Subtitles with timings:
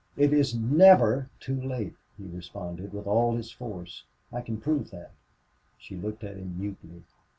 [0.17, 4.03] "It is NEVER too late!" he responded, with all his force.
[4.33, 5.11] "I can prove that."
[5.77, 7.03] She looked at him mutely.